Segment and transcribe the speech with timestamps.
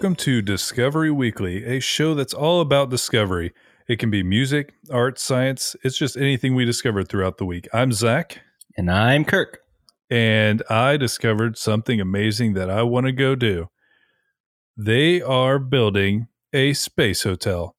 [0.00, 3.52] Welcome to Discovery Weekly, a show that's all about discovery.
[3.86, 5.76] It can be music, art, science.
[5.84, 7.68] It's just anything we discovered throughout the week.
[7.70, 8.40] I'm Zach,
[8.78, 9.58] And I'm Kirk.
[10.08, 13.68] and I discovered something amazing that I want to go do.
[14.74, 17.76] They are building a space hotel.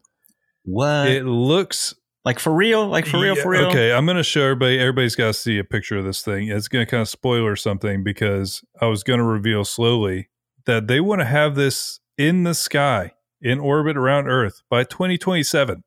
[0.63, 1.07] What?
[1.07, 2.85] It looks like for real?
[2.85, 3.35] Like for real?
[3.35, 3.65] Yeah, For real?
[3.69, 4.77] Okay, I'm going to show everybody.
[4.77, 6.49] Everybody's got to see a picture of this thing.
[6.49, 10.29] It's going to kind of spoiler something because I was going to reveal slowly
[10.67, 15.83] that they want to have this in the sky, in orbit around Earth by 2027.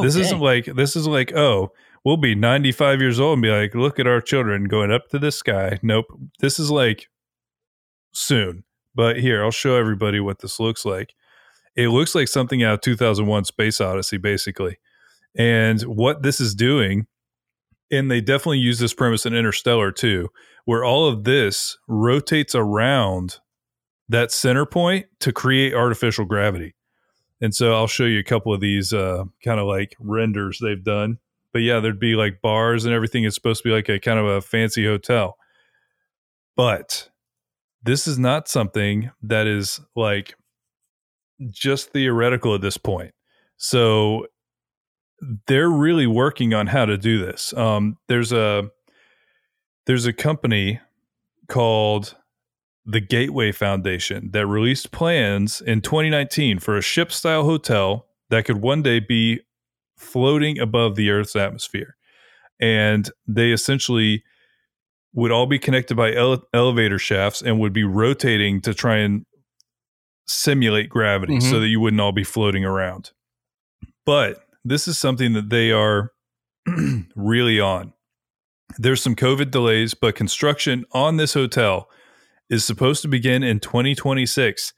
[0.00, 1.70] This isn't like this is like oh
[2.02, 5.18] we'll be 95 years old and be like look at our children going up to
[5.18, 5.78] the sky.
[5.82, 6.06] Nope,
[6.40, 7.08] this is like
[8.14, 8.64] soon.
[8.94, 11.14] But here I'll show everybody what this looks like.
[11.76, 14.78] It looks like something out of 2001 Space Odyssey, basically.
[15.36, 17.06] And what this is doing,
[17.90, 20.28] and they definitely use this premise in Interstellar too,
[20.64, 23.40] where all of this rotates around
[24.08, 26.74] that center point to create artificial gravity.
[27.40, 30.82] And so I'll show you a couple of these uh, kind of like renders they've
[30.82, 31.18] done.
[31.52, 33.24] But yeah, there'd be like bars and everything.
[33.24, 35.36] It's supposed to be like a kind of a fancy hotel.
[36.56, 37.10] But
[37.82, 40.34] this is not something that is like
[41.50, 43.12] just theoretical at this point.
[43.56, 44.26] So
[45.46, 47.52] they're really working on how to do this.
[47.54, 48.70] Um, there's a
[49.86, 50.80] there's a company
[51.48, 52.16] called
[52.84, 58.60] the Gateway Foundation that released plans in 2019 for a ship style hotel that could
[58.60, 59.40] one day be
[59.96, 61.96] floating above the Earth's atmosphere.
[62.60, 64.24] And they essentially
[65.14, 69.26] would all be connected by ele- elevator shafts and would be rotating to try and
[70.26, 71.42] simulate gravity Mhm.
[71.50, 73.10] so that you wouldn't all be floating around.
[74.06, 76.12] But this is something that they are
[77.16, 77.92] really on.
[78.78, 81.88] There's some COVID delays, but construction on this hotel
[82.52, 84.72] is supposed to begin in 2026.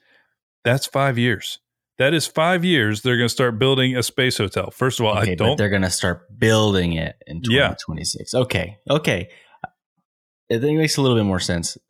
[0.65, 1.59] That's five years.
[1.99, 3.03] That is five years.
[3.03, 4.71] They're going to start building a space hotel.
[4.71, 5.57] First of all, okay, I don't.
[5.59, 7.69] they're gonna start building it in Yeah.
[7.69, 8.35] 2026.
[8.35, 8.79] Okay.
[8.89, 9.29] Okay.
[10.51, 11.77] I think it makes a little bit more sense.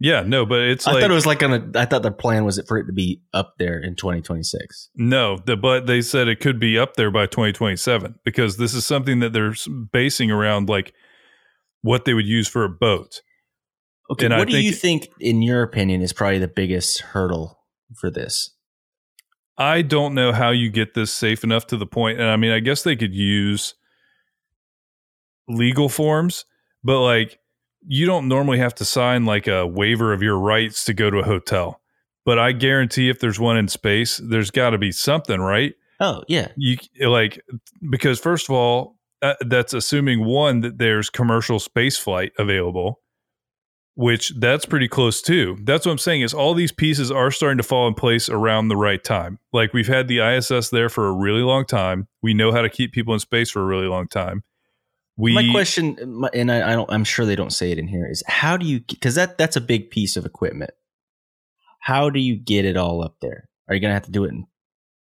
[0.00, 1.64] Yeah, no, but it's I like thought it was like gonna.
[1.76, 4.90] I thought the plan was for it to be up there in 2026.
[4.96, 8.84] no, the, but they said it could be up there by 2027 because this is
[8.84, 9.54] something that they're
[9.92, 10.92] basing around like
[11.82, 13.22] what they would use for a boat.
[14.12, 14.26] Okay.
[14.26, 17.58] And what do you think- think, in your opinion, is probably the biggest hurdle
[17.96, 18.50] for this?
[19.58, 22.50] I don't know how you get this safe enough to the point, and I mean,
[22.52, 23.74] I guess they could use
[25.48, 26.44] legal forms,
[26.82, 27.38] but like
[27.86, 31.18] you don't normally have to sign like a waiver of your rights to go to
[31.18, 31.80] a hotel.
[32.24, 35.74] But I guarantee if there's one in space, there's got to be something, right?
[36.00, 36.48] Oh yeah.
[36.56, 37.40] You like
[37.90, 43.00] because first of all, uh, that's assuming one that there's commercial space flight available,
[43.94, 45.58] which that's pretty close too.
[45.62, 48.68] That's what I'm saying is all these pieces are starting to fall in place around
[48.68, 49.38] the right time.
[49.52, 52.08] Like we've had the ISS there for a really long time.
[52.22, 54.44] We know how to keep people in space for a really long time.
[55.16, 56.90] We my question, and I, I don't.
[56.90, 58.08] I'm sure they don't say it in here.
[58.10, 58.80] Is how do you?
[58.80, 60.70] Because that that's a big piece of equipment.
[61.80, 63.48] How do you get it all up there?
[63.68, 64.46] Are you gonna have to do it in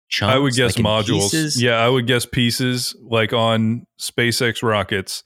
[0.08, 0.34] chunks?
[0.34, 1.60] I would guess like modules.
[1.60, 5.24] Yeah, I would guess pieces like on SpaceX rockets,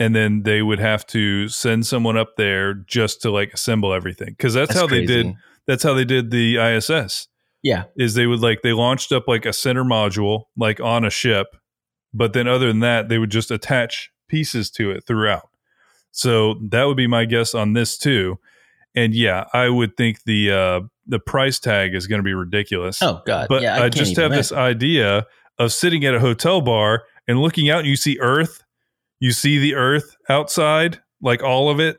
[0.00, 4.30] and then they would have to send someone up there just to like assemble everything
[4.30, 5.34] because that's, That's how they did.
[5.66, 7.28] That's how they did the ISS.
[7.62, 7.84] Yeah.
[7.96, 11.48] Is they would like they launched up like a center module like on a ship,
[12.14, 15.50] but then other than that they would just attach pieces to it throughout.
[16.12, 18.38] So that would be my guess on this too.
[18.96, 23.02] And yeah, I would think the uh the price tag is going to be ridiculous.
[23.02, 23.48] Oh God.
[23.50, 25.26] But yeah, I, can't just have this idea
[25.58, 28.62] of sitting at a hotel bar and looking out and you see Earth,
[29.20, 31.98] you see the Earth outside, like all of it.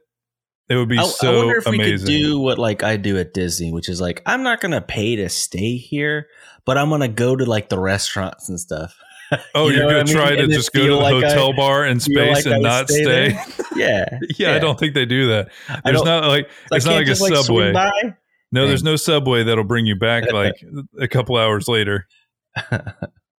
[0.70, 1.84] It would be I, so I wonder if amazing.
[1.86, 4.82] we could do what like I do at Disney, which is like I'm not gonna
[4.82, 6.28] pay to stay here,
[6.66, 8.96] but I'm gonna go to like the restaurants and stuff.
[9.56, 11.86] oh, you you're gonna try to And just go to the like hotel I- bar
[11.86, 13.30] in space like and not stay stay.
[13.30, 13.46] there.
[13.76, 15.50] yeah, yeah, I don't think they do that.
[15.84, 18.14] There's don't- like it's not like a just, like, swing subway.
[18.54, 20.56] No, there's no subway that'll bring you back like
[21.00, 22.08] a couple hours later.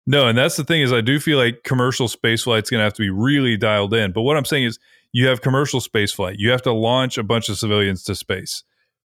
[0.06, 2.84] No, and that's the thing is I do feel like commercial space flight's going to
[2.84, 4.12] have to be really dialed in.
[4.12, 4.78] But what I'm saying is
[5.12, 6.36] you have commercial space flight.
[6.38, 8.64] You have to launch a bunch of civilians to space.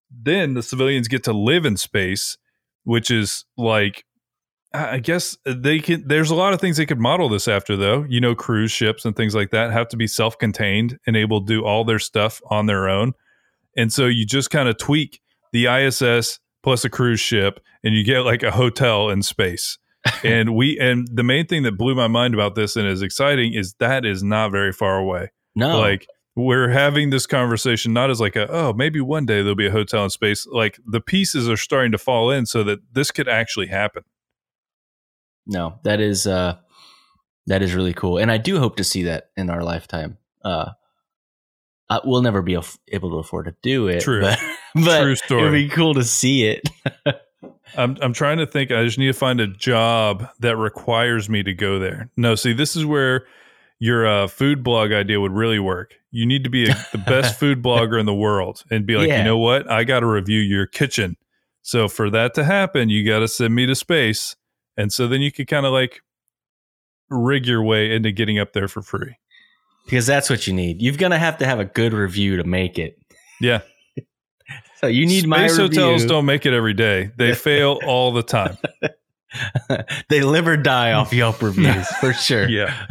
[0.09, 2.37] Then the civilians get to live in space,
[2.83, 4.05] which is like
[4.73, 8.05] I guess they can there's a lot of things they could model this after though.
[8.09, 11.45] You know cruise ships and things like that have to be self-contained and able to
[11.45, 13.13] do all their stuff on their own.
[13.75, 15.21] And so you just kind of tweak
[15.51, 19.77] the ISS plus a cruise ship and you get like a hotel in space
[20.23, 23.53] and we and the main thing that blew my mind about this and is exciting
[23.53, 25.31] is that is not very far away.
[25.55, 26.07] No, Like
[26.37, 29.71] we're having this conversation not as like a oh maybe one day there'll be a
[29.71, 33.27] hotel in space like the pieces are starting to fall in so that this could
[33.27, 34.03] actually happen
[35.47, 36.57] No, that is uh
[37.47, 38.17] that is really cool.
[38.17, 40.17] And I do hope to see that in our lifetime.
[40.45, 40.71] Uh
[41.89, 42.59] uh, we'll never be
[42.89, 44.01] able to afford to do it.
[44.01, 44.19] True.
[44.19, 44.39] But,
[44.75, 46.69] but True it'd be cool to see it.
[47.75, 48.71] I'm I'm trying to think.
[48.71, 52.09] I just need to find a job that requires me to go there.
[52.17, 53.25] No, see, this is where
[53.79, 55.93] your uh, food blog idea would really work.
[56.09, 59.07] You need to be a, the best food blogger in the world and be like,
[59.07, 59.19] Yeah.
[59.19, 59.69] you know what?
[59.69, 61.15] I got to review your kitchen.
[61.61, 64.35] So for that to happen, you got to send me to space,
[64.77, 66.01] and so then you could kind of like
[67.09, 69.15] rig your way into getting up there for free.
[69.85, 70.81] because that's what you need.
[70.81, 72.97] You're gonna have to have a good review to make it.
[73.39, 73.61] Yeah,
[74.79, 77.11] So you need my space hotels don't make it every day.
[77.17, 78.57] They fail all the time.
[80.09, 82.47] they live or die off Yelp reviews for sure.
[82.47, 82.85] Yeah.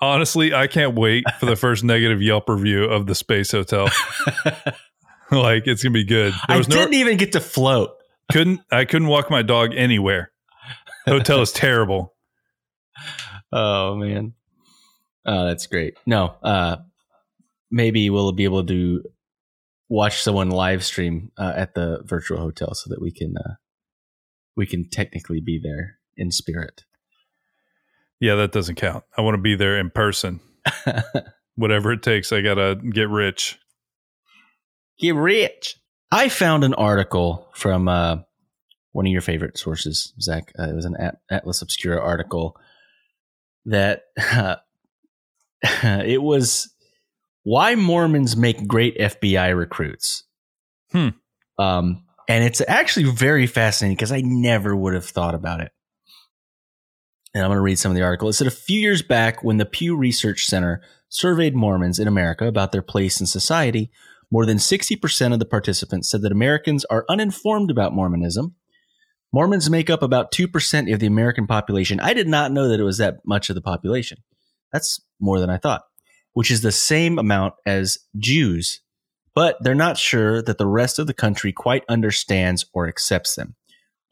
[0.00, 3.88] Honestly, I can't wait for the first negative Yelp review of the space hotel.
[5.30, 6.32] like it's gonna be good.
[6.32, 7.90] There I was no didn't even get to float.
[8.32, 10.32] couldn't I couldn't walk my dog anywhere.
[11.06, 12.14] Hotel is terrible.
[13.52, 14.34] Oh man.
[15.24, 15.94] Oh, that's great.
[16.04, 16.76] No, uh
[17.70, 19.02] maybe we'll be able to
[19.88, 23.54] watch someone live stream uh, at the virtual hotel so that we can uh
[24.56, 26.84] we can technically be there in spirit.
[28.20, 29.04] Yeah, that doesn't count.
[29.16, 30.40] I want to be there in person.
[31.54, 33.58] Whatever it takes, I gotta get rich.
[34.98, 35.76] Get rich.
[36.10, 38.16] I found an article from uh,
[38.92, 40.52] one of your favorite sources, Zach.
[40.58, 42.56] Uh, it was an At- Atlas Obscura article
[43.66, 44.02] that
[44.32, 44.56] uh,
[45.82, 46.74] it was
[47.48, 50.24] why Mormons make great FBI recruits.
[50.92, 51.08] Hmm.
[51.58, 55.72] Um, and it's actually very fascinating because I never would have thought about it.
[57.32, 58.28] And I'm going to read some of the article.
[58.28, 62.46] It said a few years back, when the Pew Research Center surveyed Mormons in America
[62.46, 63.90] about their place in society,
[64.30, 68.56] more than 60% of the participants said that Americans are uninformed about Mormonism.
[69.32, 71.98] Mormons make up about 2% of the American population.
[71.98, 74.18] I did not know that it was that much of the population.
[74.70, 75.84] That's more than I thought,
[76.38, 78.80] which is the same amount as Jews.
[79.34, 83.56] But they're not sure that the rest of the country quite understands or accepts them.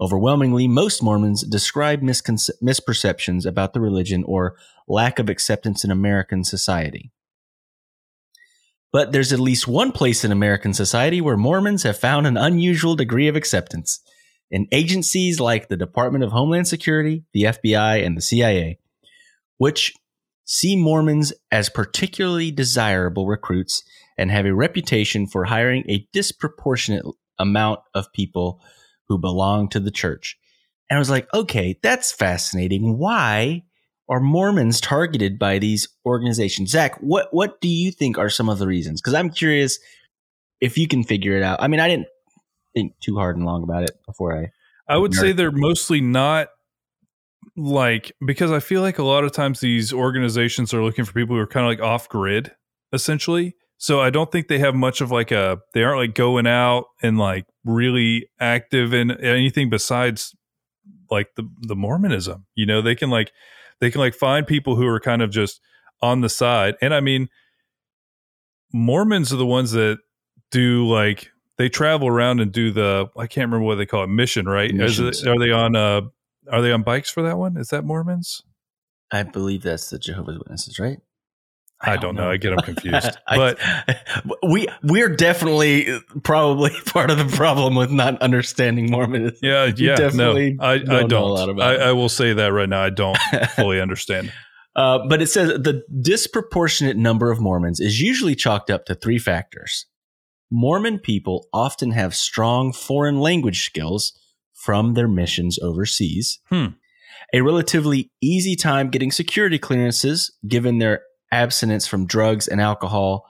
[0.01, 4.57] Overwhelmingly, most Mormons describe misconce- misperceptions about the religion or
[4.89, 7.13] lack of acceptance in American society.
[8.93, 12.97] But there's at least one place in American society where Mormons have found an unusual
[12.97, 14.01] degree of acceptance
[14.51, 18.81] in agencies like the Department of Homeland Security, the FBI, and the CIA,
[19.59, 19.93] which
[20.47, 23.83] see Mormons as particularly desirable recruits
[24.17, 27.05] and have a reputation for hiring a disproportionate
[27.39, 28.63] amount of people
[29.09, 30.39] who belong to the church.
[30.89, 32.97] And I was like, okay, that's fascinating.
[32.97, 33.65] Why
[34.09, 36.71] are Mormons targeted by these organizations?
[36.71, 39.01] Zach, what what do you think are some of the reasons?
[39.01, 39.79] Because I'm curious
[40.61, 41.61] if you can figure it out.
[41.61, 42.07] I mean, I didn't
[42.73, 44.53] think too hard and long about it before I.
[44.89, 46.49] I would say they're mostly not
[47.57, 51.37] like because I feel like a lot of times these organizations are looking for people
[51.37, 52.53] who are kind of like off grid,
[52.93, 53.57] essentially.
[53.79, 56.87] So I don't think they have much of like a they aren't like going out
[57.03, 60.35] and like really active in anything besides
[61.11, 62.47] like the the Mormonism.
[62.55, 63.33] You know, they can like
[63.81, 65.61] they can like find people who are kind of just
[66.03, 66.77] on the side.
[66.81, 67.29] And I mean
[68.73, 69.99] Mormons are the ones that
[70.51, 74.09] do like they travel around and do the I can't remember what they call it
[74.09, 75.23] mission right Is Missions.
[75.23, 76.03] it, are they on uh
[76.51, 78.43] are they on bikes for that one is that Mormons
[79.11, 80.99] I believe that's the Jehovah's Witnesses, right?
[81.81, 82.29] I, don't know.
[82.31, 87.91] I get them confused I- but we we're definitely probably part of the problem with
[87.93, 89.37] not understanding Mormonism.
[89.43, 91.81] yeah yeah no definitely I, I don't know a don't lot about I, it.
[91.83, 93.19] I will say that right now I don't
[93.55, 94.33] fully understand
[94.75, 99.19] Uh, but it says the disproportionate number of Mormons is usually chalked up to three
[99.19, 99.87] factors.
[100.51, 104.13] Mormon people often have strong foreign language skills
[104.57, 106.41] from their missions overseas.
[106.49, 106.67] Hmm.
[107.33, 113.27] A relatively easy time getting security clearances given their abstinence from drugs and alcohol,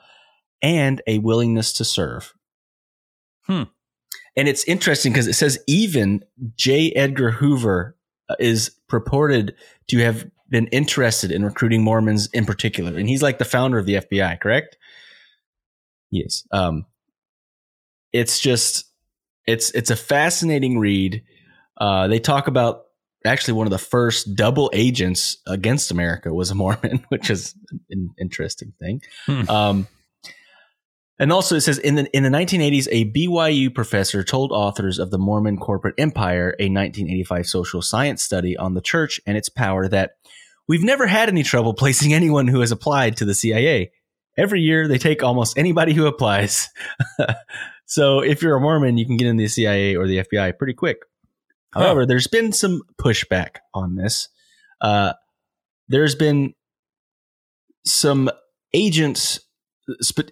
[0.63, 2.33] and a willingness to serve.
[3.43, 3.65] Hmm.
[4.37, 6.25] And it's interesting because it says even
[6.57, 6.93] J.
[6.93, 7.97] Edgar Hoover
[8.29, 9.55] uh, is purported
[9.89, 12.97] to have been interested in recruiting Mormons in particular.
[12.97, 14.77] And he's like the founder of the FBI, correct?
[16.11, 16.47] Yes.
[16.53, 16.87] Um,
[18.13, 18.87] it's just
[19.47, 21.23] it's it's a fascinating read.
[21.77, 22.83] Uh, they talk about
[23.25, 27.55] actually one of the first double agents against America was a Mormon, which is
[27.91, 29.03] an interesting thing.
[29.27, 29.49] Hmm.
[29.49, 29.89] Um,
[31.19, 35.11] and also, it says in the in the 1980s, a BYU professor told authors of
[35.11, 39.89] the Mormon Corporate Empire, a 1985 social science study on the church and its power,
[39.89, 40.17] that
[40.69, 43.93] we've never had any trouble placing anyone who has applied to the CIA,
[44.37, 46.69] every year they take almost anybody who applies.
[47.87, 50.75] so if you're a Mormon, you can get in the CIA or the FBI pretty
[50.75, 50.99] quick.
[51.73, 52.07] However, huh.
[52.07, 54.29] there's been some pushback on this.
[54.81, 55.13] Uh,
[55.89, 56.55] there's been
[57.85, 58.29] some
[58.75, 59.41] agents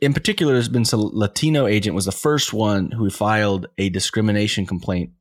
[0.03, 4.67] in particular there's been some latino agent was the first one who filed a discrimination
[4.67, 5.13] complaint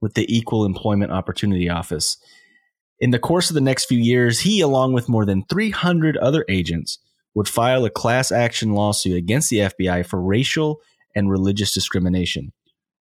[0.00, 2.16] with the equal employment opportunity office
[3.00, 6.44] in the course of the next few years he along with more than 300 other
[6.48, 7.00] agents
[7.34, 10.80] would file a class action lawsuit against the fbi for racial
[11.14, 12.52] and religious discrimination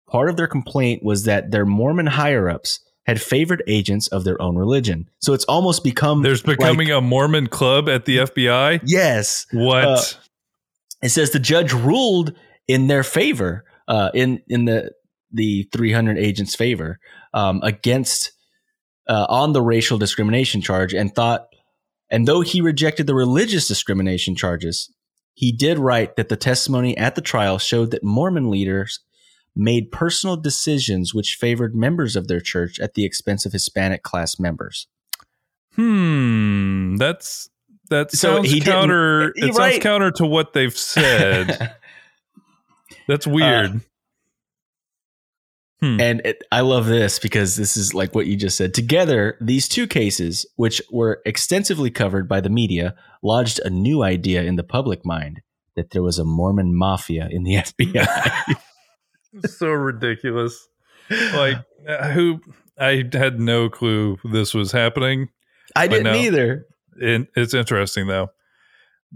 [0.08, 4.56] part of their complaint was that their mormon higher-ups had favored agents of their own
[4.56, 5.08] religion.
[5.20, 8.80] So it's almost become there's becoming like, a Mormon club at the FBI.
[8.84, 9.46] Yes.
[9.52, 9.84] What?
[9.84, 10.02] Uh,
[11.02, 12.32] it says the judge ruled
[12.68, 14.92] in their favor, uh, in in the
[15.32, 16.98] the 300 agents' favor
[17.34, 18.32] um, against
[19.08, 21.46] uh, on the racial discrimination charge, and thought,
[22.08, 24.92] and though he rejected the religious discrimination charges,
[25.34, 29.00] he did write that the testimony at the trial showed that Mormon leaders
[29.54, 34.38] made personal decisions which favored members of their church at the expense of Hispanic class
[34.38, 34.86] members.
[35.74, 37.48] Hmm, that's
[37.90, 39.32] that sounds so counter.
[39.36, 39.54] It right.
[39.54, 41.74] sounds counter to what they've said.
[43.08, 43.76] that's weird.
[43.76, 43.78] Uh,
[45.82, 46.00] Hmm.
[46.00, 48.72] And it, I love this because this is like what you just said.
[48.72, 54.44] Together, these two cases, which were extensively covered by the media, lodged a new idea
[54.44, 55.40] in the public mind
[55.74, 58.56] that there was a Mormon mafia in the FBI.
[59.46, 60.68] so ridiculous.
[61.10, 61.56] Like
[61.88, 62.40] uh, who
[62.78, 65.30] I had no clue this was happening.
[65.74, 66.66] I didn't no, either.
[66.96, 68.28] It, it's interesting though.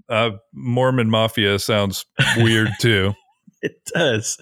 [0.08, 2.06] Uh, Mormon mafia sounds
[2.38, 3.14] weird too.
[3.66, 4.38] It does.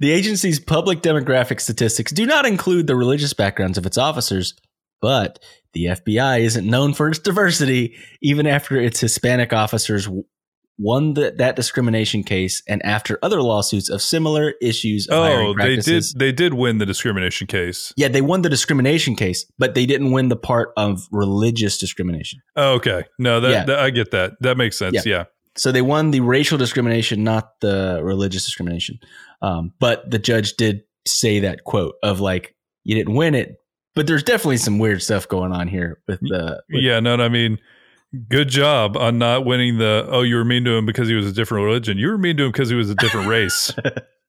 [0.00, 4.54] The agency's public demographic statistics do not include the religious backgrounds of its officers,
[5.00, 5.38] but
[5.72, 10.08] the FBI isn't known for its diversity, even after its Hispanic officers
[10.78, 15.76] won the, that discrimination case and after other lawsuits of similar issues of oh they
[15.76, 19.86] did they did win the discrimination case yeah they won the discrimination case but they
[19.86, 23.64] didn't win the part of religious discrimination oh, okay no that, yeah.
[23.64, 25.02] that, i get that that makes sense yeah.
[25.04, 25.24] yeah.
[25.58, 28.98] So they won the racial discrimination not the religious discrimination.
[29.42, 33.56] Um, but the judge did say that quote of like you didn't win it
[33.94, 37.24] but there's definitely some weird stuff going on here with the with yeah no, no
[37.24, 37.58] i mean
[38.28, 41.26] good job on not winning the oh you were mean to him because he was
[41.26, 41.98] a different religion.
[41.98, 43.72] You were mean to him because he was a different race.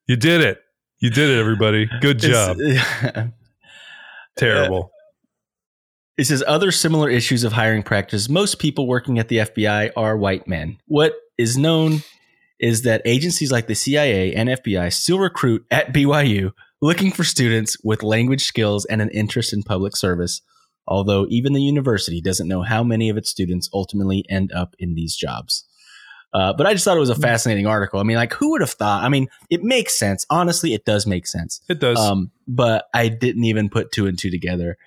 [0.08, 0.60] You did it.
[1.00, 1.90] You did it everybody.
[2.02, 2.58] Good job.
[4.38, 4.92] Terrible
[6.20, 10.18] it says other similar issues of hiring practice most people working at the fbi are
[10.18, 12.04] white men what is known
[12.60, 17.78] is that agencies like the cia and fbi still recruit at byu looking for students
[17.84, 20.42] with language skills and an interest in public service
[20.90, 24.96] although even the university doesn't know how many of its students ultimately end up in
[24.96, 25.64] these jobs.
[26.34, 27.22] Uh, but I just thought it was a hmm.
[27.22, 28.00] fascinating article.
[28.00, 29.04] I mean, like, who would have thought?
[29.04, 30.26] I mean, it makes sense.
[30.30, 31.62] Honestly, it does make sense.
[31.70, 31.98] It does.
[31.98, 34.78] Um, but I didn't even put two and two together.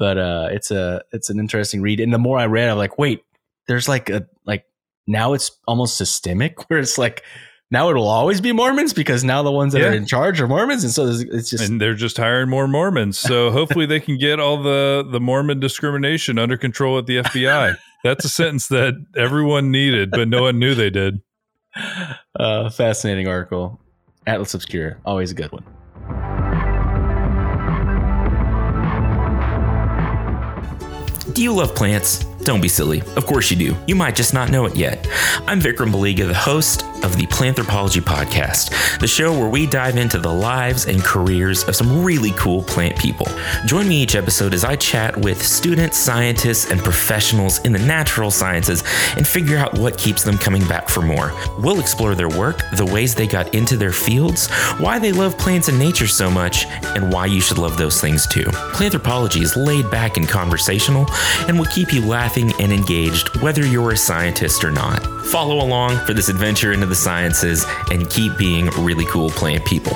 [0.00, 2.00] But uh, it's a it's an interesting read.
[2.00, 3.22] And the more I read, I'm like, wait,
[3.68, 4.64] there's like a like
[5.06, 7.22] now it's almost systemic where it's like
[7.70, 9.88] now it'll always be Mormons because now the ones that yeah.
[9.88, 13.18] are in charge are Mormons, and so it's just and they're just hiring more Mormons.
[13.18, 17.76] So hopefully they can get all the the Mormon discrimination under control at the FBI.
[18.02, 21.20] That's a sentence that everyone needed, but no one knew they did.
[22.38, 23.78] Uh, fascinating article.
[24.26, 25.64] Atlas Obscura, always a good one.
[31.34, 32.29] Do you love plants?
[32.44, 33.02] Don't be silly.
[33.16, 33.76] Of course you do.
[33.86, 35.06] You might just not know it yet.
[35.46, 40.18] I'm Vikram Baliga, the host of the Planthropology Podcast, the show where we dive into
[40.18, 43.26] the lives and careers of some really cool plant people.
[43.66, 48.30] Join me each episode as I chat with students, scientists, and professionals in the natural
[48.30, 48.84] sciences
[49.16, 51.32] and figure out what keeps them coming back for more.
[51.58, 55.68] We'll explore their work, the ways they got into their fields, why they love plants
[55.68, 58.44] and nature so much, and why you should love those things too.
[58.72, 61.06] Planthropology is laid back and conversational
[61.46, 65.04] and will keep you laughing and engaged whether you're a scientist or not.
[65.26, 69.92] Follow along for this adventure into the sciences and keep being really cool plant people.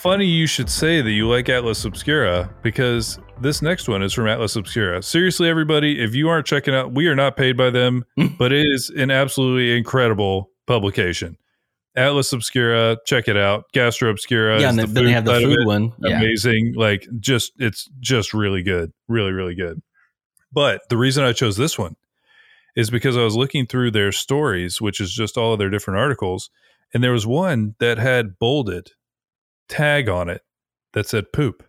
[0.00, 4.28] Funny you should say that you like Atlas Obscura because this next one is from
[4.28, 5.02] Atlas Obscura.
[5.02, 8.06] Seriously, everybody, if you aren't checking out, we are not paid by them,
[8.38, 11.36] but it is an absolutely incredible publication.
[11.96, 13.64] Atlas Obscura, check it out.
[13.74, 14.58] Gastro Obscura.
[14.58, 15.92] Yeah, and the then they have the food one.
[15.98, 16.18] Yeah.
[16.18, 16.74] Amazing.
[16.76, 18.92] Like just it's just really good.
[19.06, 19.82] Really, really good.
[20.50, 21.96] But the reason I chose this one
[22.74, 26.00] is because I was looking through their stories, which is just all of their different
[26.00, 26.48] articles,
[26.94, 28.92] and there was one that had bolded
[29.70, 30.42] tag on it
[30.92, 31.64] that said poop.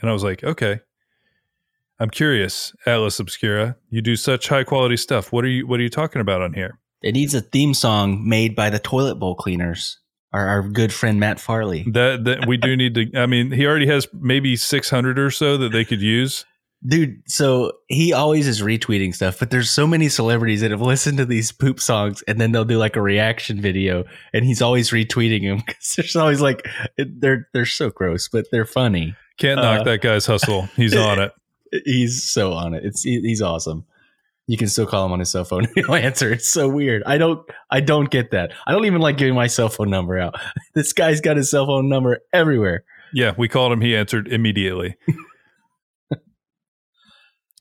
[0.00, 0.80] And I was like, okay.
[2.00, 3.76] I'm curious, Atlas Obscura.
[3.90, 5.32] You do such high quality stuff.
[5.32, 6.78] What are you what are you talking about on here?
[7.02, 9.98] It needs a theme song made by the toilet bowl cleaners.
[10.32, 11.84] Our, our good friend Matt Farley.
[11.90, 15.56] That that we do need to I mean, he already has maybe 600 or so
[15.56, 16.44] that they could use.
[16.86, 21.18] Dude, so he always is retweeting stuff, but there's so many celebrities that have listened
[21.18, 24.90] to these poop songs and then they'll do like a reaction video and he's always
[24.90, 29.16] retweeting them because there's always like they're they're so gross, but they're funny.
[29.38, 30.62] Can't knock uh, that guy's hustle.
[30.76, 31.32] He's on it.
[31.84, 32.84] He's so on it.
[32.84, 33.84] It's he's awesome.
[34.46, 35.66] You can still call him on his cell phone.
[35.74, 36.32] He'll answer.
[36.32, 37.02] It's so weird.
[37.06, 38.52] I don't I don't get that.
[38.68, 40.36] I don't even like giving my cell phone number out.
[40.74, 42.84] This guy's got his cell phone number everywhere.
[43.12, 43.80] Yeah, we called him.
[43.80, 44.96] He answered immediately.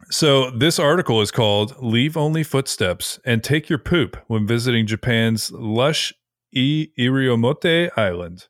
[0.10, 5.52] So, this article is called Leave Only Footsteps and Take Your Poop when visiting Japan's
[5.52, 6.14] lush
[6.56, 8.48] I- Iriomote Island.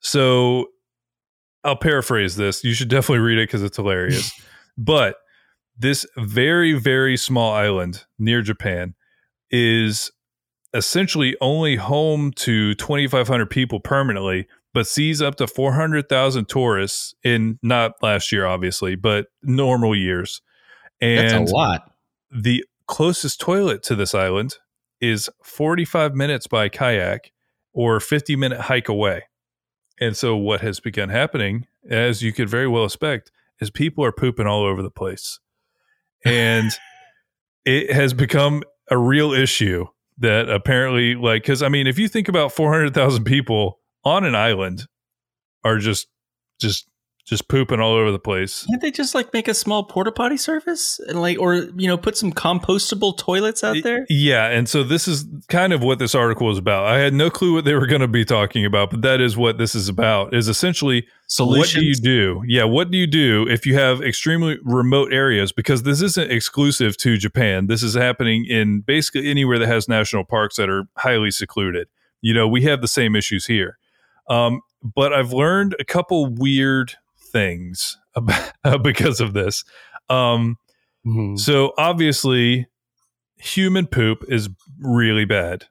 [0.00, 0.66] So,
[1.62, 2.64] I'll paraphrase this.
[2.64, 4.32] You should definitely read it because it's hilarious.
[4.78, 5.16] but
[5.78, 8.94] this very, very small island near Japan
[9.50, 10.10] is
[10.74, 17.92] essentially only home to 2,500 people permanently, but sees up to 400,000 tourists in not
[18.02, 20.42] last year, obviously, but normal years.
[21.00, 21.92] And That's a lot.
[22.30, 24.56] The closest toilet to this island
[25.00, 27.32] is 45 minutes by kayak
[27.72, 29.24] or 50 minute hike away.
[30.00, 34.12] And so what has begun happening, as you could very well expect, is people are
[34.12, 35.40] pooping all over the place.
[36.24, 36.70] And
[37.64, 39.86] it has become a real issue
[40.18, 44.86] that apparently like cuz I mean if you think about 400,000 people on an island
[45.62, 46.08] are just
[46.60, 46.88] just
[47.28, 48.64] just pooping all over the place.
[48.68, 51.98] Can't they just like make a small porta potty service and like, or you know,
[51.98, 54.06] put some compostable toilets out there?
[54.08, 56.86] Yeah, and so this is kind of what this article is about.
[56.86, 59.36] I had no clue what they were going to be talking about, but that is
[59.36, 60.34] what this is about.
[60.34, 61.74] Is essentially Solutions.
[61.74, 62.42] what do you do?
[62.46, 65.52] Yeah, what do you do if you have extremely remote areas?
[65.52, 67.66] Because this isn't exclusive to Japan.
[67.66, 71.88] This is happening in basically anywhere that has national parks that are highly secluded.
[72.22, 73.78] You know, we have the same issues here.
[74.30, 76.94] Um, but I've learned a couple weird
[77.30, 79.64] things about, because of this.
[80.08, 80.56] Um,
[81.06, 81.36] mm-hmm.
[81.36, 82.66] So obviously,
[83.36, 84.48] human poop is
[84.80, 85.66] really bad,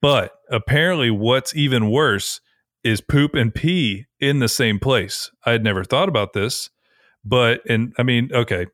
[0.00, 2.40] but apparently, what's even worse
[2.82, 5.30] is poop and pee in the same place.
[5.44, 6.70] I had never thought about this,
[7.24, 8.66] but and I mean, okay,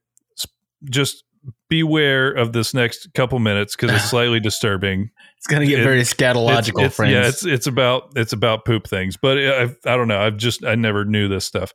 [0.90, 1.24] just
[1.68, 5.10] beware of this next couple minutes because it's slightly disturbing.
[5.38, 7.12] It's going to get it, very scatological, it's, it's, friends.
[7.12, 10.20] Yeah, it's it's about it's about poop things, but I I don't know.
[10.20, 11.72] I've just I never knew this stuff.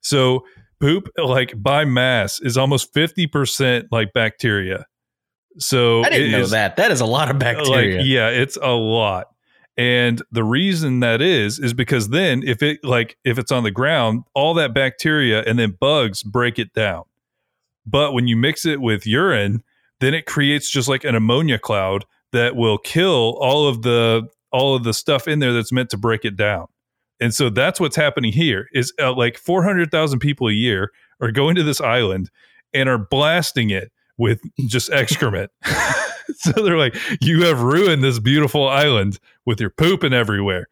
[0.00, 0.44] So
[0.80, 4.86] poop, like by mass, is almost fifty percent like bacteria.
[5.58, 6.76] So I didn't know is, that.
[6.76, 7.98] That is a lot of bacteria.
[7.98, 9.28] Like, yeah, it's a lot.
[9.76, 13.70] And the reason that is is because then if it like if it's on the
[13.70, 17.04] ground, all that bacteria and then bugs break it down.
[17.86, 19.62] But when you mix it with urine,
[20.00, 24.74] then it creates just like an ammonia cloud that will kill all of the all
[24.74, 26.66] of the stuff in there that's meant to break it down.
[27.20, 31.54] And so that's what's happening here is uh, like 400,000 people a year are going
[31.56, 32.30] to this island
[32.72, 35.50] and are blasting it with just excrement.
[36.36, 40.66] so they're like, you have ruined this beautiful island with your pooping everywhere.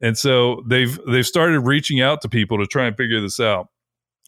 [0.00, 3.68] And so they've they've started reaching out to people to try and figure this out.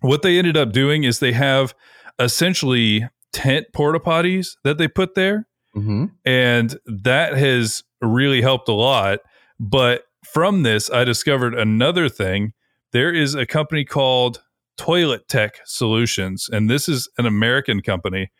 [0.00, 1.74] What they ended up doing is they have
[2.18, 5.46] essentially tent porta potties that they put there.
[5.74, 6.06] Mm-hmm.
[6.24, 9.20] And that has really helped a lot.
[9.60, 12.52] But from this, I discovered another thing.
[12.92, 14.42] There is a company called
[14.76, 18.30] Toilet Tech Solutions, and this is an American company,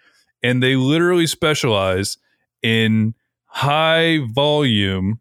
[0.43, 2.19] and they literally specialize
[2.63, 3.15] in
[3.47, 5.21] high volume,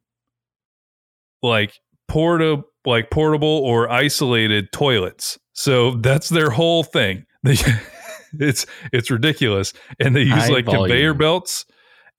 [1.42, 5.40] like porta, like portable or isolated toilets.
[5.54, 7.26] So that's their whole thing.
[7.44, 10.90] it's it's ridiculous, and they use high like volume.
[10.90, 11.66] conveyor belts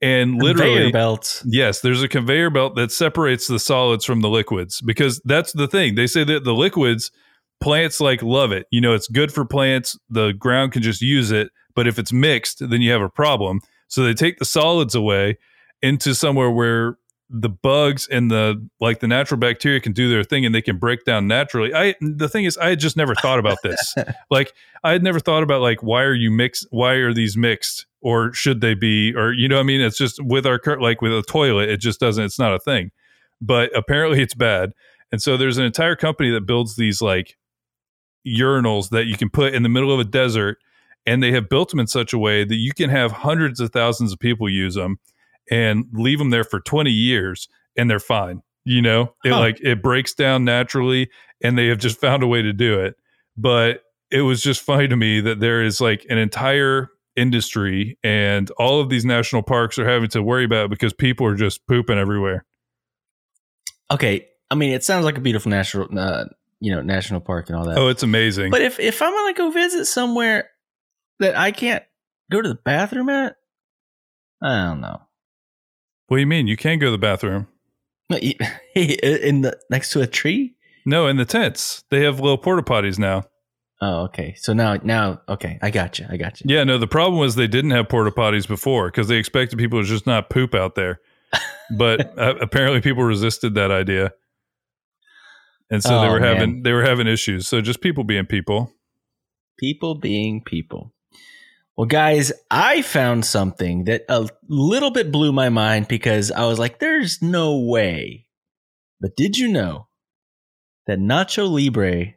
[0.02, 0.90] and literally conveyor.
[1.46, 5.66] Yes, there's a conveyor belt that separates the solids from the liquids because that's the
[5.66, 5.94] thing.
[5.94, 7.10] They say that the liquids
[7.60, 8.66] plants like love it.
[8.70, 9.98] You know, it's good for plants.
[10.10, 13.60] The ground can just use it, but if it's mixed, then you have a problem.
[13.88, 15.38] So they take the solids away
[15.82, 20.46] into somewhere where the bugs and the like the natural bacteria can do their thing
[20.46, 21.74] and they can break down naturally.
[21.74, 23.94] I the thing is I had just never thought about this.
[24.30, 24.52] like
[24.84, 28.32] I had never thought about like why are you mixed why are these mixed or
[28.32, 31.12] should they be or you know I mean it's just with our current, like with
[31.12, 32.92] a toilet it just doesn't it's not a thing.
[33.40, 34.70] But apparently it's bad.
[35.10, 37.36] And so there's an entire company that builds these like
[38.26, 40.58] urinals that you can put in the middle of a desert
[41.04, 43.72] and they have built them in such a way that you can have hundreds of
[43.72, 44.98] thousands of people use them
[45.50, 48.42] and leave them there for 20 years and they're fine.
[48.64, 49.38] You know, it Huh.
[49.40, 51.08] like it breaks down naturally,
[51.42, 52.96] and they have just found a way to do it.
[53.36, 58.50] But it was just funny to me that there is like an entire industry, and
[58.52, 61.98] all of these national parks are having to worry about because people are just pooping
[61.98, 62.44] everywhere.
[63.90, 66.24] Okay, I mean, it sounds like a beautiful national, uh,
[66.60, 67.78] you know, national park and all that.
[67.78, 68.50] Oh, it's amazing.
[68.50, 70.50] But if if I'm gonna go visit somewhere
[71.20, 71.84] that I can't
[72.30, 73.36] go to the bathroom at,
[74.42, 75.00] I don't know.
[76.08, 76.46] what do you mean?
[76.46, 77.48] You can't go to the bathroom?
[78.10, 80.54] In the next to a tree.
[80.84, 81.82] No, in the tents.
[81.90, 83.24] They have little porta potties now.
[83.80, 84.34] Oh, okay.
[84.38, 86.06] So now, now, okay, I got you.
[86.08, 86.46] I got you.
[86.48, 89.80] Yeah, no, the problem was they didn't have porta potties before because they expected people
[89.82, 91.00] to just not poop out there.
[91.76, 94.12] But uh, apparently people resisted that idea.
[95.68, 96.36] And so they Oh, were man.
[96.36, 97.48] having they were having issues.
[97.48, 98.72] So just people being people.
[99.58, 100.94] People being people.
[101.76, 106.58] Well, guys, I found something that a little bit blew my mind because I was
[106.60, 108.26] like, "There's no way."
[109.00, 109.88] But did you know
[110.86, 112.14] that Nacho Libre,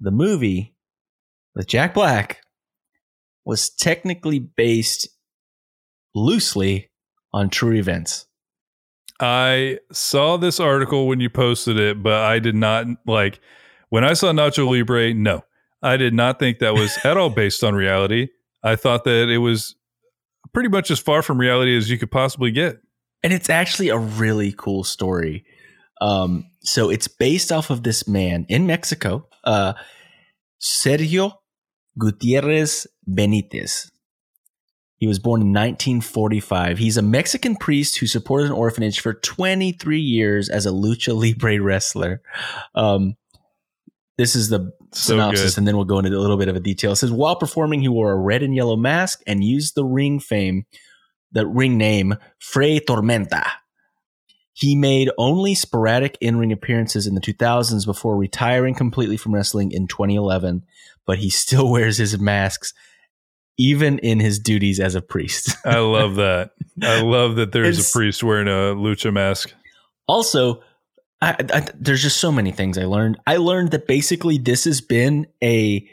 [0.00, 0.74] the movie
[1.54, 2.40] with Jack Black,
[3.44, 5.08] was technically based
[6.14, 6.90] loosely
[7.32, 8.26] on true events?
[9.20, 13.40] I saw this article when you posted it, but I did not like
[13.90, 15.44] when I saw Nacho Libre, no.
[15.82, 18.28] I did not think that was at all based on reality.
[18.62, 19.74] I thought that it was
[20.52, 22.80] pretty much as far from reality as you could possibly get.
[23.22, 25.44] and it's actually a really cool story.
[26.00, 29.74] Um, so it's based off of this man in Mexico, uh,
[30.60, 31.34] Sergio
[32.00, 33.90] Gutierrez Benitez.
[34.96, 36.76] He was born in 1945.
[36.78, 41.58] He's a Mexican priest who supported an orphanage for 23 years as a lucha libre
[41.62, 42.20] wrestler.
[42.74, 43.14] Um,
[44.18, 45.58] this is the So synopsis, good.
[45.58, 46.92] and then we'll go into a little bit of a detail.
[46.92, 50.20] It says while performing, he wore a red and yellow mask and used the ring
[50.20, 50.64] fame,
[51.32, 53.46] the ring name Fray Tormenta.
[54.60, 59.86] He made only sporadic in-ring appearances in the 2000s before retiring completely from wrestling in
[59.86, 60.64] 2011,
[61.06, 62.74] but he still wears his masks
[63.58, 65.54] even in his duties as a priest.
[65.66, 66.52] I love that.
[66.82, 69.52] I love that there's It's- a priest wearing a lucha mask.
[70.08, 70.62] also
[71.22, 74.80] I, I, there's just so many things i learned i learned that basically this has
[74.80, 75.86] been a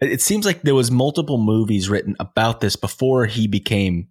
[0.00, 4.06] it seems like there was multiple movies written about this before he became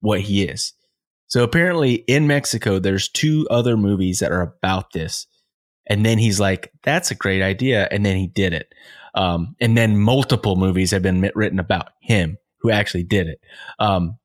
[0.00, 0.72] what he is
[1.28, 5.26] so apparently in mexico there's two other movies that are about this.
[5.88, 7.88] And then he's like that's a great idea.
[7.90, 8.72] And then he did it.
[9.14, 13.40] Um, and then multiple movies have been written about him who actually did it.
[13.78, 14.18] Um,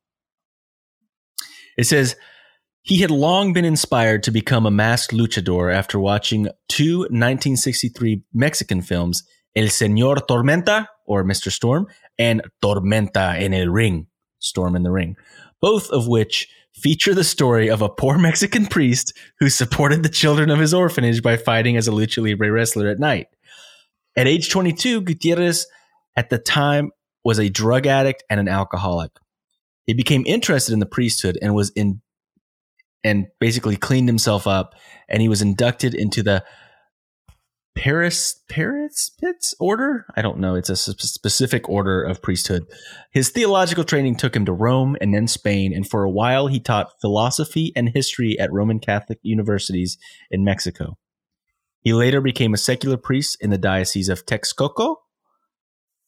[1.77, 2.15] it says
[2.81, 8.81] he had long been inspired to become a masked luchador after watching two 1963 Mexican
[8.81, 9.23] films,
[9.55, 11.51] El Señor Tormenta, or Mr.
[11.51, 11.87] Storm,
[12.17, 14.07] and Tormenta en el Ring,
[14.39, 15.15] Storm in the Ring,
[15.61, 20.49] both of which feature the story of a poor Mexican priest who supported the children
[20.49, 23.27] of his orphanage by fighting as a lucha libre wrestler at night.
[24.15, 25.67] At age 22, Gutierrez
[26.15, 26.91] at the time
[27.23, 29.11] was a drug addict and an alcoholic.
[29.85, 32.01] He became interested in the priesthood and was in
[33.03, 34.75] and basically cleaned himself up
[35.09, 36.43] and he was inducted into the
[37.75, 40.05] Paris Paris Pits order.
[40.15, 40.55] I don't know.
[40.55, 42.65] It's a specific order of priesthood.
[43.11, 46.59] His theological training took him to Rome and then Spain, and for a while he
[46.59, 49.97] taught philosophy and history at Roman Catholic universities
[50.29, 50.97] in Mexico.
[51.81, 54.97] He later became a secular priest in the diocese of Texcoco,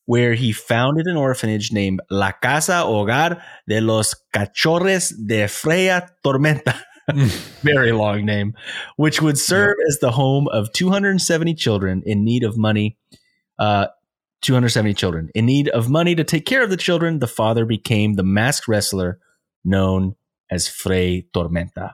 [0.05, 6.79] where he founded an orphanage named La Casa Hogar de los Cachorres de Freya Tormenta.
[7.61, 8.53] Very long name,
[8.95, 12.97] which would serve as the home of 270 children in need of money.
[13.59, 13.87] Uh,
[14.41, 17.19] 270 children in need of money to take care of the children.
[17.19, 19.19] The father became the masked wrestler
[19.63, 20.15] known
[20.51, 21.93] as Fray Tormenta.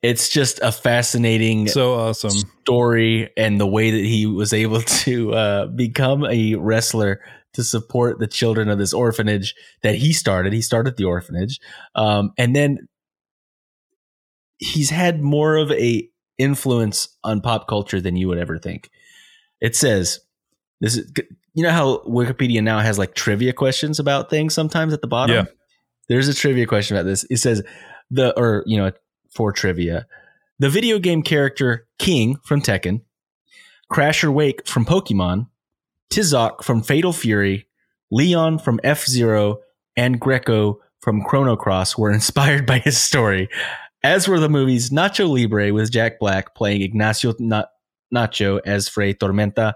[0.00, 2.30] It's just a fascinating So awesome.
[2.62, 7.20] story and the way that he was able to uh, become a wrestler
[7.54, 10.52] to support the children of this orphanage that he started.
[10.52, 11.60] He started the orphanage,
[11.94, 12.88] um, and then
[14.58, 18.90] he's had more of a influence on pop culture than you would ever think.
[19.60, 20.20] It says
[20.80, 21.10] this is
[21.54, 25.36] you know how Wikipedia now has like trivia questions about things sometimes at the bottom.
[25.36, 25.44] Yeah.
[26.08, 27.24] There's a trivia question about this.
[27.28, 27.62] It says
[28.10, 28.92] the or you know
[29.34, 30.06] for trivia,
[30.58, 33.02] the video game character King from Tekken,
[33.92, 35.48] Crasher Wake from Pokemon,
[36.10, 37.66] Tizoc from Fatal Fury,
[38.10, 39.58] Leon from F Zero,
[39.96, 43.48] and Greco from Chrono Cross were inspired by his story,
[44.02, 47.64] as were the movies Nacho Libre with Jack Black playing Ignacio Na-
[48.14, 49.74] Nacho as Fray Tormenta,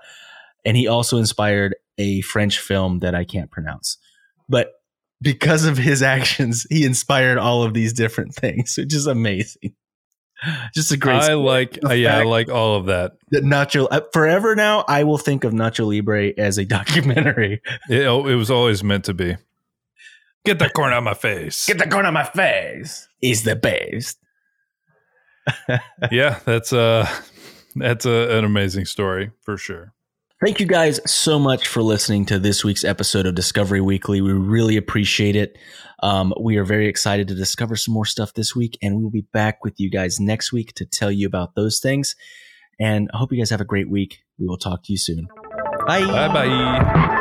[0.64, 3.98] and he also inspired a French film that I can't pronounce.
[4.48, 4.72] But
[5.20, 9.74] because of his actions, he inspired all of these different things, which is amazing.
[10.74, 11.16] Just a great.
[11.16, 13.12] I like, The yeah, I like all of that.
[13.30, 14.84] that Nacho uh, forever now.
[14.88, 17.60] I will think of Nacho Libre as a documentary.
[17.88, 19.36] It, oh, it was always meant to be.
[20.44, 21.66] Get that corn out of my face.
[21.66, 23.08] Get the corn on my face.
[23.20, 24.18] Is the best.
[26.10, 27.08] yeah, that's uh
[27.76, 29.92] that's a, an amazing story for sure.
[30.44, 34.20] Thank you guys so much for listening to this week's episode of Discovery Weekly.
[34.20, 35.56] We really appreciate it.
[36.02, 39.10] Um, we are very excited to discover some more stuff this week, and we will
[39.10, 42.16] be back with you guys next week to tell you about those things.
[42.80, 44.24] And I hope you guys have a great week.
[44.36, 45.28] We will talk to you soon.
[45.86, 46.00] Bye.
[46.00, 47.18] Bye bye.